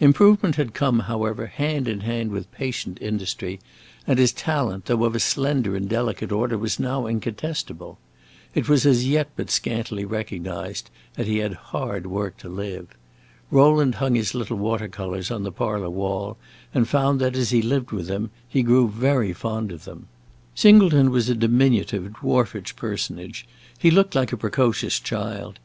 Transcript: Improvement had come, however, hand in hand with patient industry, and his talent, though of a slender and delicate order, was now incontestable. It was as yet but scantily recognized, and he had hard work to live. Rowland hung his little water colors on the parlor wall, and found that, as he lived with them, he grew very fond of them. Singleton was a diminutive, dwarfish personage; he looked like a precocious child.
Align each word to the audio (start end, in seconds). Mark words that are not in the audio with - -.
Improvement 0.00 0.56
had 0.56 0.72
come, 0.72 1.00
however, 1.00 1.46
hand 1.46 1.86
in 1.88 2.00
hand 2.00 2.30
with 2.30 2.50
patient 2.52 2.96
industry, 3.02 3.60
and 4.06 4.18
his 4.18 4.32
talent, 4.32 4.86
though 4.86 5.04
of 5.04 5.14
a 5.14 5.20
slender 5.20 5.76
and 5.76 5.90
delicate 5.90 6.32
order, 6.32 6.56
was 6.56 6.80
now 6.80 7.06
incontestable. 7.06 7.98
It 8.54 8.66
was 8.66 8.86
as 8.86 9.06
yet 9.06 9.28
but 9.36 9.50
scantily 9.50 10.06
recognized, 10.06 10.88
and 11.18 11.26
he 11.26 11.36
had 11.36 11.52
hard 11.52 12.06
work 12.06 12.38
to 12.38 12.48
live. 12.48 12.94
Rowland 13.50 13.96
hung 13.96 14.14
his 14.14 14.34
little 14.34 14.56
water 14.56 14.88
colors 14.88 15.30
on 15.30 15.42
the 15.42 15.52
parlor 15.52 15.90
wall, 15.90 16.38
and 16.72 16.88
found 16.88 17.20
that, 17.20 17.36
as 17.36 17.50
he 17.50 17.60
lived 17.60 17.90
with 17.90 18.06
them, 18.06 18.30
he 18.48 18.62
grew 18.62 18.88
very 18.88 19.34
fond 19.34 19.70
of 19.70 19.84
them. 19.84 20.06
Singleton 20.54 21.10
was 21.10 21.28
a 21.28 21.34
diminutive, 21.34 22.10
dwarfish 22.22 22.74
personage; 22.74 23.46
he 23.78 23.90
looked 23.90 24.14
like 24.14 24.32
a 24.32 24.38
precocious 24.38 24.98
child. 24.98 25.58